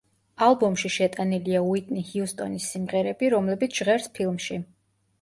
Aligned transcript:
ალბომში 0.45 0.89
შეტანილია 0.95 1.61
უიტნი 1.67 2.05
ჰიუსტონის 2.09 2.73
სიმღერები, 2.73 3.33
რომლებიც 3.37 3.81
ჟღერს 3.83 4.13
ფილმში. 4.21 4.63